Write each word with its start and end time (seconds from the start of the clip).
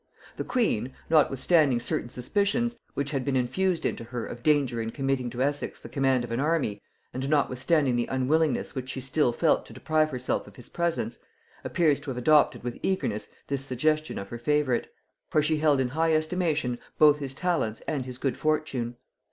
The 0.37 0.43
queen, 0.43 0.95
notwithstanding 1.11 1.79
certain 1.79 2.09
suspicions 2.09 2.79
which 2.95 3.11
had 3.11 3.23
been 3.23 3.35
infused 3.35 3.85
into 3.85 4.03
her 4.05 4.25
of 4.25 4.41
danger 4.41 4.81
in 4.81 4.89
committing 4.89 5.29
to 5.29 5.43
Essex 5.43 5.79
the 5.79 5.89
command 5.89 6.23
of 6.23 6.31
an 6.31 6.39
army, 6.39 6.81
and 7.13 7.29
notwithstanding 7.29 7.95
the 7.95 8.07
unwillingness 8.07 8.73
which 8.73 8.89
she 8.89 8.99
still 8.99 9.31
felt 9.31 9.63
to 9.67 9.73
deprive 9.73 10.09
herself 10.09 10.47
of 10.47 10.55
his 10.55 10.69
presence, 10.69 11.19
appears 11.63 11.99
to 11.99 12.09
have 12.09 12.17
adopted 12.17 12.63
with 12.63 12.79
eagerness 12.81 13.29
this 13.45 13.63
suggestion 13.63 14.17
of 14.17 14.29
her 14.29 14.39
favorite; 14.39 14.91
for 15.29 15.39
she 15.43 15.57
held 15.57 15.79
in 15.79 15.89
high 15.89 16.15
estimation 16.15 16.79
both 16.97 17.19
his 17.19 17.35
talents 17.35 17.83
and 17.87 18.05
his 18.07 18.17
good 18.17 18.35
fortune. 18.35 18.95